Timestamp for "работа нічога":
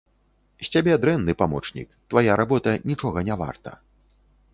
2.41-3.25